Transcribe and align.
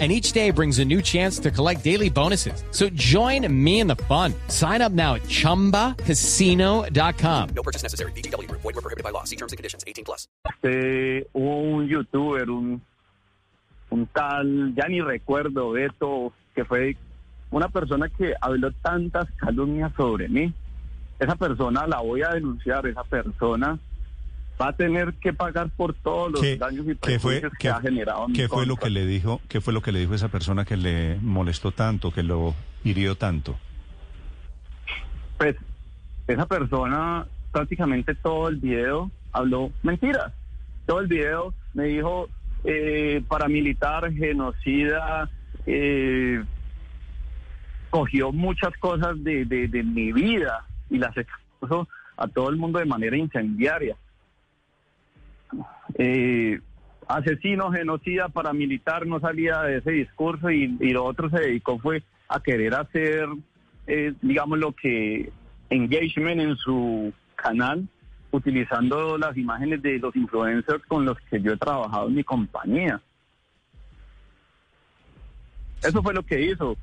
And 0.00 0.10
each 0.10 0.32
day 0.32 0.50
brings 0.50 0.80
a 0.80 0.84
new 0.84 1.00
chance 1.00 1.38
to 1.38 1.52
collect 1.52 1.84
daily 1.84 2.10
bonuses. 2.10 2.64
So 2.72 2.88
join 2.90 3.46
me 3.64 3.78
in 3.78 3.86
the 3.86 3.94
fun. 3.94 4.34
Sign 4.48 4.82
up 4.82 4.90
now 4.90 5.14
at 5.14 5.22
chumbacasino.com. 5.22 7.48
No 7.54 7.62
purchase 7.62 7.84
necessary. 7.84 8.10
BGW. 8.12 8.50
Void 8.50 8.64
were 8.64 8.72
prohibited 8.72 9.04
by 9.04 9.10
law. 9.10 9.22
See 9.22 9.36
terms 9.36 9.52
and 9.52 9.56
conditions. 9.56 9.84
18 9.86 10.04
plus. 10.04 10.26
Este, 10.44 11.28
un 11.34 11.86
youtuber, 11.86 12.50
un, 12.50 12.82
un 13.90 14.06
tal, 14.06 14.74
ya 14.74 14.88
ni 14.88 15.00
recuerdo, 15.00 15.70
Beto, 15.70 16.32
que 16.54 16.64
fue 16.64 16.96
una 17.50 17.68
persona 17.68 18.08
que 18.08 18.34
habló 18.40 18.72
tantas 18.82 19.30
calumnias 19.36 19.92
sobre 19.96 20.28
mí. 20.28 20.52
Esa 21.20 21.36
persona 21.36 21.86
la 21.86 22.00
voy 22.00 22.22
a 22.22 22.30
denunciar, 22.30 22.84
esa 22.86 23.04
persona 23.04 23.78
va 24.60 24.68
a 24.68 24.72
tener 24.72 25.14
que 25.14 25.32
pagar 25.32 25.68
por 25.70 25.94
todos 25.94 26.32
los 26.32 26.40
¿Qué, 26.40 26.56
daños 26.56 26.86
y 26.86 26.94
qué 26.96 27.18
fue, 27.18 27.40
perjuicios 27.40 27.52
que 27.58 27.68
ha 27.68 27.80
generado 27.80 28.26
qué 28.34 28.48
fue 28.48 28.66
lo 28.66 28.76
que 28.76 28.90
le 28.90 29.04
dijo? 29.06 29.40
¿Qué 29.48 29.60
fue 29.60 29.72
lo 29.72 29.82
que 29.82 29.90
le 29.92 29.98
dijo 29.98 30.14
esa 30.14 30.28
persona 30.28 30.64
que 30.64 30.76
le 30.76 31.18
molestó 31.20 31.72
tanto, 31.72 32.12
que 32.12 32.22
lo 32.22 32.54
hirió 32.84 33.16
tanto? 33.16 33.58
Pues 35.38 35.56
esa 36.28 36.46
persona 36.46 37.26
prácticamente 37.52 38.14
todo 38.14 38.48
el 38.48 38.56
video 38.56 39.10
habló 39.32 39.72
mentiras. 39.82 40.32
Todo 40.86 41.00
el 41.00 41.08
video 41.08 41.52
me 41.72 41.84
dijo 41.84 42.28
eh, 42.64 43.22
paramilitar, 43.28 44.12
genocida, 44.12 45.28
eh, 45.66 46.42
cogió 47.90 48.32
muchas 48.32 48.72
cosas 48.78 49.22
de, 49.22 49.44
de- 49.44 49.68
de 49.68 49.82
mi 49.82 50.12
vida 50.12 50.64
y 50.90 50.98
las 50.98 51.16
expuso 51.16 51.88
a 52.16 52.28
todo 52.28 52.50
el 52.50 52.56
mundo 52.56 52.78
de 52.78 52.84
manera 52.86 53.16
incendiaria. 53.16 53.96
Eh, 55.96 56.60
asesino, 57.08 57.70
genocida, 57.70 58.28
paramilitar 58.28 59.06
no 59.06 59.20
salía 59.20 59.62
de 59.62 59.78
ese 59.78 59.90
discurso 59.92 60.50
y, 60.50 60.68
lo 60.92 61.04
otro 61.04 61.30
se 61.30 61.40
dedicó 61.40 61.78
fue 61.78 62.02
a 62.28 62.40
querer 62.40 62.74
hacer, 62.74 63.28
eh, 63.86 64.14
digamos, 64.22 64.58
lo 64.58 64.72
que 64.72 65.30
engagement 65.70 66.40
en 66.40 66.56
su 66.56 67.12
canal, 67.36 67.86
utilizando 68.30 69.16
las 69.18 69.36
imágenes 69.36 69.82
de 69.82 69.98
los 69.98 70.14
influencers 70.16 70.84
con 70.86 71.04
los 71.04 71.18
que 71.30 71.40
yo 71.40 71.52
he 71.52 71.56
trabajado 71.56 72.08
en 72.08 72.14
mi 72.14 72.24
compañía. 72.24 73.00
Eso 75.82 76.02
fue 76.02 76.14
lo 76.14 76.22
que 76.22 76.40
hizo. 76.40 76.76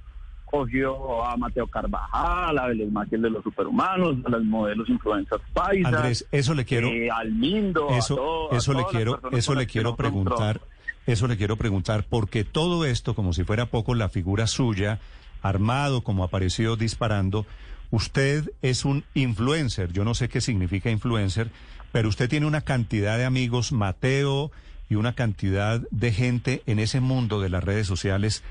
Cogió 0.52 1.26
a 1.26 1.38
Mateo 1.38 1.66
Carvajal, 1.68 2.58
a 2.60 2.68
Belén 2.68 2.92
Maciel 2.94 3.22
de 3.22 3.30
los 3.30 3.44
Superhumanos, 3.44 4.18
a 4.26 4.30
los 4.30 4.44
modelos 4.44 4.88
influencers 4.90 5.42
paisas. 5.54 5.94
Andrés, 5.94 6.28
eso 6.32 6.54
le 6.54 6.66
quiero, 6.66 6.90
eh, 6.90 7.10
al 7.10 7.32
Mindo, 7.32 7.90
a 7.90 7.98
eso, 7.98 8.16
todo- 8.16 8.54
a 8.54 8.58
eso 8.58 8.74
le 8.74 8.84
quiero, 8.92 9.20
eso 9.32 9.56
le 9.56 9.66
quiero 9.66 9.96
preguntar, 9.96 10.60
eso 11.08 11.28
le 11.28 11.38
quiero 11.38 11.56
preguntar, 11.56 12.06
porque 12.08 12.44
todo 12.44 12.84
esto, 12.86 13.16
como 13.16 13.32
si 13.34 13.44
fuera 13.46 13.66
poco 13.68 13.96
la 13.96 14.10
figura 14.10 14.46
suya, 14.46 15.00
armado, 15.42 16.02
como 16.02 16.24
apareció 16.24 16.76
disparando, 16.76 17.46
usted 17.90 18.52
es 18.62 18.86
un 18.86 19.04
influencer, 19.14 19.92
yo 19.94 20.04
no 20.04 20.14
sé 20.14 20.30
qué 20.30 20.42
significa 20.42 20.92
influencer, 20.92 21.50
pero 21.92 22.10
usted 22.10 22.30
tiene 22.30 22.46
una 22.46 22.62
cantidad 22.62 23.18
de 23.18 23.26
amigos, 23.26 23.72
Mateo, 23.72 24.52
y 24.90 24.96
una 24.96 25.14
cantidad 25.14 25.82
de 25.92 26.12
gente 26.12 26.62
en 26.66 26.78
ese 26.80 27.00
mundo 27.00 27.40
de 27.40 27.48
las 27.50 27.64
redes 27.64 27.88
sociales 27.88 28.44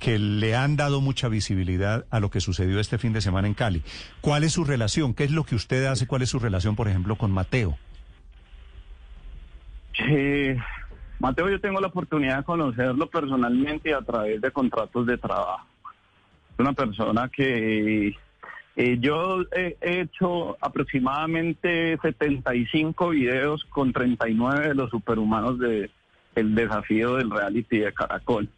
que 0.00 0.18
le 0.18 0.56
han 0.56 0.76
dado 0.76 1.00
mucha 1.00 1.28
visibilidad 1.28 2.06
a 2.10 2.18
lo 2.18 2.30
que 2.30 2.40
sucedió 2.40 2.80
este 2.80 2.98
fin 2.98 3.12
de 3.12 3.20
semana 3.20 3.46
en 3.46 3.54
Cali. 3.54 3.82
¿Cuál 4.20 4.42
es 4.42 4.52
su 4.52 4.64
relación? 4.64 5.14
¿Qué 5.14 5.24
es 5.24 5.30
lo 5.30 5.44
que 5.44 5.54
usted 5.54 5.84
hace? 5.84 6.06
¿Cuál 6.08 6.22
es 6.22 6.30
su 6.30 6.40
relación, 6.40 6.74
por 6.74 6.88
ejemplo, 6.88 7.16
con 7.16 7.30
Mateo? 7.30 7.76
Eh, 10.08 10.56
Mateo, 11.20 11.50
yo 11.50 11.60
tengo 11.60 11.80
la 11.80 11.88
oportunidad 11.88 12.38
de 12.38 12.44
conocerlo 12.44 13.08
personalmente 13.10 13.94
a 13.94 14.00
través 14.00 14.40
de 14.40 14.50
contratos 14.50 15.06
de 15.06 15.18
trabajo. 15.18 15.66
Es 16.54 16.58
una 16.58 16.72
persona 16.72 17.28
que 17.28 18.16
eh, 18.76 18.96
yo 19.00 19.42
he 19.52 19.76
hecho 19.82 20.56
aproximadamente 20.62 21.98
75 22.00 23.10
videos 23.10 23.64
con 23.66 23.92
39 23.92 24.68
de 24.68 24.74
los 24.74 24.90
superhumanos 24.90 25.58
de 25.58 25.90
el 26.34 26.54
desafío 26.54 27.16
del 27.16 27.30
reality 27.30 27.80
de 27.80 27.92
Caracol. 27.92 28.48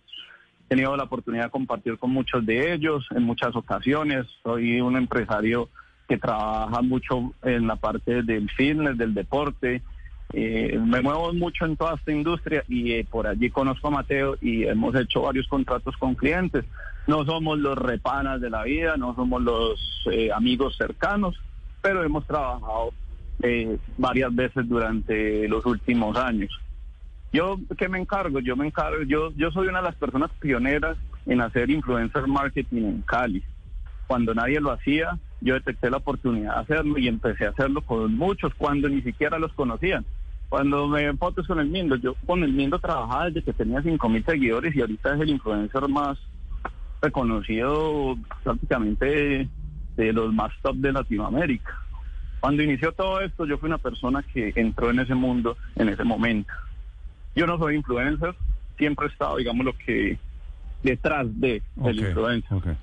He 0.73 0.75
tenido 0.75 0.97
la 0.97 1.05
oportunidad 1.05 1.45
de 1.45 1.51
compartir 1.51 1.99
con 1.99 2.13
muchos 2.13 2.47
de 2.47 2.73
ellos 2.73 3.07
en 3.11 3.25
muchas 3.25 3.55
ocasiones. 3.55 4.25
Soy 4.43 4.81
un 4.81 4.97
empresario 4.97 5.69
que 6.09 6.17
trabaja 6.17 6.81
mucho 6.81 7.35
en 7.43 7.67
la 7.67 7.77
parte 7.77 8.23
del 8.23 8.49
fitness, 8.49 8.97
del 8.97 9.13
deporte. 9.13 9.83
Eh, 10.33 10.81
me 10.83 11.03
muevo 11.03 11.31
mucho 11.35 11.67
en 11.67 11.77
toda 11.77 11.97
esta 11.97 12.11
industria 12.11 12.65
y 12.69 12.93
eh, 12.93 13.05
por 13.05 13.27
allí 13.27 13.51
conozco 13.51 13.89
a 13.89 13.91
Mateo 13.91 14.39
y 14.41 14.65
hemos 14.65 14.95
hecho 14.95 15.21
varios 15.21 15.47
contratos 15.47 15.95
con 15.99 16.15
clientes. 16.15 16.65
No 17.07 17.27
somos 17.27 17.59
los 17.59 17.77
repanas 17.77 18.41
de 18.41 18.49
la 18.49 18.63
vida, 18.63 18.97
no 18.97 19.15
somos 19.15 19.43
los 19.43 19.79
eh, 20.11 20.31
amigos 20.35 20.75
cercanos, 20.79 21.39
pero 21.83 22.03
hemos 22.03 22.27
trabajado 22.27 22.95
varias 23.99 24.35
veces 24.35 24.67
durante 24.67 25.47
los 25.49 25.67
últimos 25.67 26.17
años. 26.17 26.59
Yo, 27.33 27.59
¿qué 27.79 27.89
me 27.89 27.99
encargo? 27.99 28.41
Yo 28.41 28.57
me 28.57 28.67
encargo, 28.67 29.03
yo, 29.05 29.33
yo 29.33 29.51
soy 29.51 29.69
una 29.69 29.79
de 29.79 29.87
las 29.87 29.97
personas 29.97 30.31
pioneras 30.39 30.99
en 31.27 31.41
hacer 31.41 31.71
influencer 31.71 32.27
marketing 32.27 32.83
en 32.83 33.03
Cali. 33.03 33.43
Cuando 34.07 34.35
nadie 34.35 34.61
lo 34.61 34.71
hacía, 34.71 35.19
yo 35.41 35.55
detecté 35.55 35.89
la 35.89 35.97
oportunidad 35.97 36.55
de 36.55 36.61
hacerlo 36.61 36.99
y 36.99 37.09
empecé 37.09 37.47
a 37.47 37.51
hacerlo 37.51 37.81
con 37.81 38.15
muchos 38.17 38.53
cuando 38.55 38.89
ni 38.89 39.01
siquiera 39.01 39.39
los 39.39 39.53
conocían. 39.55 40.05
Cuando 40.51 40.87
me 40.87 41.11
fotos 41.17 41.47
con 41.47 41.61
el 41.61 41.71
Mindo, 41.71 41.97
yo 41.97 42.15
con 42.27 42.43
el 42.45 42.53
Mindo 42.53 42.79
trabajaba 42.79 43.27
desde 43.27 43.43
que 43.43 43.55
tenía 43.55 43.81
5 43.81 44.09
mil 44.11 44.23
seguidores 44.23 44.77
y 44.77 44.83
ahorita 44.83 45.15
es 45.15 45.21
el 45.23 45.31
influencer 45.31 45.89
más 45.89 46.19
reconocido 47.01 48.19
prácticamente 48.45 49.49
de 49.97 50.13
los 50.13 50.35
más 50.35 50.53
top 50.61 50.77
de 50.77 50.93
Latinoamérica. 50.93 51.73
Cuando 52.41 52.63
inició 52.63 52.93
todo 52.93 53.21
esto, 53.21 53.47
yo 53.47 53.57
fui 53.57 53.69
una 53.69 53.79
persona 53.79 54.23
que 54.23 54.53
entró 54.57 54.91
en 54.91 55.01
ese 55.01 55.15
mundo 55.15 55.57
en 55.77 55.89
ese 55.89 56.05
momento. 56.05 56.53
Yo 57.35 57.47
no 57.47 57.59
soy 57.59 57.77
influencer, 57.77 58.35
siempre 58.79 59.07
he 59.07 59.11
estado, 59.11 59.37
digamos, 59.37 59.65
lo 59.65 59.73
que 59.77 60.19
detrás 60.83 61.27
de 61.41 61.63
del 61.77 61.99
Ok, 61.99 62.07
influencer. 62.09 62.77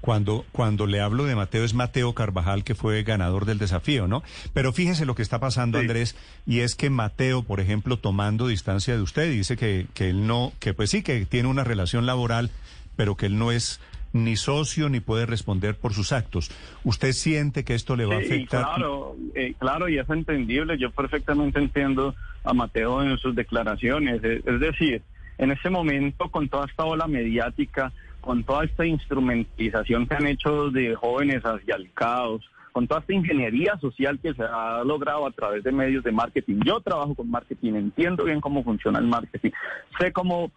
Cuando, 0.00 0.44
cuando 0.52 0.86
le 0.86 1.00
hablo 1.00 1.24
de 1.24 1.34
Mateo 1.34 1.64
es 1.64 1.72
Mateo 1.72 2.12
Carvajal, 2.12 2.62
que 2.62 2.74
fue 2.74 3.02
ganador 3.04 3.46
del 3.46 3.58
desafío, 3.58 4.06
¿no? 4.06 4.22
Pero 4.52 4.70
fíjese 4.72 5.06
lo 5.06 5.14
que 5.14 5.22
está 5.22 5.40
pasando, 5.40 5.78
Sí. 5.78 5.82
Andrés, 5.82 6.14
y 6.46 6.60
es 6.60 6.74
que 6.74 6.90
Mateo, 6.90 7.42
por 7.42 7.58
ejemplo, 7.60 7.96
tomando 7.98 8.46
distancia 8.46 8.94
de 8.94 9.00
usted, 9.00 9.30
dice 9.30 9.56
que, 9.56 9.86
que 9.94 10.10
él 10.10 10.26
no, 10.26 10.52
que 10.60 10.74
pues 10.74 10.90
sí, 10.90 11.02
que 11.02 11.24
tiene 11.24 11.48
una 11.48 11.64
relación 11.64 12.04
laboral, 12.04 12.50
pero 12.96 13.16
que 13.16 13.26
él 13.26 13.38
no 13.38 13.50
es 13.50 13.80
ni 14.14 14.36
socio 14.36 14.88
ni 14.88 15.00
puede 15.00 15.26
responder 15.26 15.76
por 15.76 15.92
sus 15.92 16.12
actos. 16.12 16.50
¿Usted 16.84 17.12
siente 17.12 17.64
que 17.64 17.74
esto 17.74 17.96
le 17.96 18.06
va 18.06 18.14
a 18.14 18.18
afectar? 18.18 18.62
claro, 18.62 19.16
eh, 19.34 19.54
claro, 19.58 19.88
y 19.88 19.98
es 19.98 20.08
entendible. 20.08 20.78
Yo 20.78 20.90
perfectamente 20.92 21.58
entiendo 21.58 22.14
a 22.44 22.54
Mateo 22.54 23.02
en 23.02 23.18
sus 23.18 23.34
declaraciones. 23.34 24.22
Es, 24.22 24.46
es 24.46 24.60
decir, 24.60 25.02
en 25.36 25.50
este 25.50 25.68
momento, 25.68 26.30
con 26.30 26.48
toda 26.48 26.66
esta 26.66 26.84
ola 26.84 27.08
mediática, 27.08 27.92
con 28.20 28.44
toda 28.44 28.64
esta 28.64 28.86
instrumentalización 28.86 30.06
que 30.06 30.14
han 30.14 30.26
hecho 30.28 30.70
de 30.70 30.94
jóvenes 30.94 31.42
hacia 31.42 31.74
el 31.74 31.92
caos, 31.92 32.48
con 32.70 32.86
toda 32.86 33.00
esta 33.00 33.14
ingeniería 33.14 33.76
social 33.80 34.18
que 34.20 34.32
se 34.32 34.42
ha 34.44 34.82
logrado 34.84 35.26
a 35.26 35.32
través 35.32 35.64
de 35.64 35.72
medios 35.72 36.04
de 36.04 36.12
marketing. 36.12 36.60
Yo 36.64 36.80
trabajo 36.80 37.14
con 37.16 37.30
marketing, 37.30 37.74
entiendo 37.74 38.24
bien 38.24 38.40
cómo 38.40 38.62
funciona 38.62 39.00
el 39.00 39.06
marketing, 39.06 39.50
sé 39.98 40.12
cómo 40.12 40.52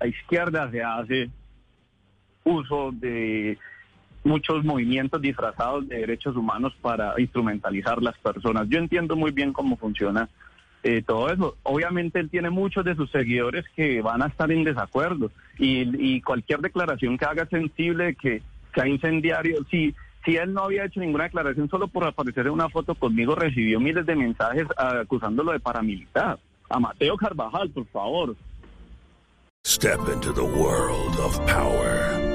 la 0.00 0.06
izquierda 0.06 0.70
se 0.70 0.82
hace 0.82 1.30
uso 2.44 2.90
de 2.92 3.58
muchos 4.24 4.64
movimientos 4.64 5.20
disfrazados 5.20 5.88
de 5.88 5.98
derechos 5.98 6.36
humanos 6.36 6.72
para 6.80 7.20
instrumentalizar 7.20 8.00
las 8.02 8.16
personas. 8.18 8.68
Yo 8.68 8.78
entiendo 8.78 9.16
muy 9.16 9.32
bien 9.32 9.52
cómo 9.52 9.76
funciona 9.76 10.28
eh, 10.82 11.02
todo 11.04 11.30
eso. 11.30 11.56
Obviamente 11.62 12.20
él 12.20 12.30
tiene 12.30 12.50
muchos 12.50 12.84
de 12.84 12.94
sus 12.94 13.10
seguidores 13.10 13.64
que 13.74 14.00
van 14.00 14.22
a 14.22 14.26
estar 14.26 14.50
en 14.50 14.64
desacuerdo 14.64 15.30
y, 15.58 16.14
y 16.14 16.20
cualquier 16.20 16.60
declaración 16.60 17.18
que 17.18 17.24
haga 17.24 17.46
sensible 17.46 18.14
que 18.14 18.42
sea 18.74 18.88
incendiario, 18.88 19.64
si, 19.70 19.94
si 20.24 20.36
él 20.36 20.52
no 20.52 20.64
había 20.64 20.84
hecho 20.84 21.00
ninguna 21.00 21.24
declaración 21.24 21.68
solo 21.68 21.88
por 21.88 22.04
aparecer 22.04 22.46
en 22.46 22.52
una 22.52 22.68
foto 22.68 22.94
conmigo, 22.94 23.34
recibió 23.34 23.80
miles 23.80 24.06
de 24.06 24.16
mensajes 24.16 24.66
ah, 24.76 25.00
acusándolo 25.02 25.52
de 25.52 25.60
paramilitar. 25.60 26.38
A 26.70 26.80
Mateo 26.80 27.16
Carvajal, 27.16 27.70
por 27.70 27.86
favor. 27.88 28.36
Step 29.64 30.00
into 30.08 30.32
the 30.32 30.42
world 30.42 31.20
of 31.20 31.38
power, 31.46 32.31